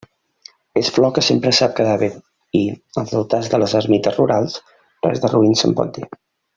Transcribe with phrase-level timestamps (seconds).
[0.79, 2.09] És flor que sempre sap quedar bé
[2.61, 2.63] i,
[3.03, 4.59] als altars de les ermites rurals
[5.09, 6.13] res de roín se'n pot dir.